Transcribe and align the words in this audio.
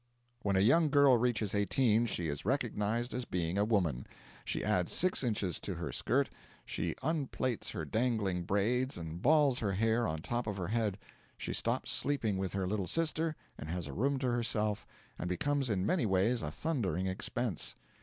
When 0.41 0.55
a 0.55 0.61
young 0.61 0.89
girl 0.89 1.15
reaches 1.19 1.53
eighteen 1.53 2.07
she 2.07 2.25
is 2.27 2.43
recognised 2.43 3.13
as 3.13 3.23
being 3.25 3.59
a 3.59 3.63
woman. 3.63 4.07
She 4.43 4.63
adds 4.63 4.91
six 4.91 5.23
inches 5.23 5.59
to 5.59 5.75
her 5.75 5.91
skirt, 5.91 6.31
she 6.65 6.95
unplaits 7.03 7.69
her 7.73 7.85
dangling 7.85 8.41
braids 8.41 8.97
and 8.97 9.21
balls 9.21 9.59
her 9.59 9.73
hair 9.73 10.07
on 10.07 10.17
top 10.17 10.47
of 10.47 10.57
her 10.57 10.69
head, 10.69 10.97
she 11.37 11.53
stops 11.53 11.91
sleeping 11.91 12.37
with 12.39 12.53
her 12.53 12.65
little 12.65 12.87
sister 12.87 13.35
and 13.59 13.69
has 13.69 13.85
a 13.85 13.93
room 13.93 14.17
to 14.17 14.27
herself, 14.31 14.87
and 15.19 15.29
becomes 15.29 15.69
in 15.69 15.85
many 15.85 16.07
ways 16.07 16.41
a 16.41 16.49
thundering 16.49 17.05
expense. 17.05 17.75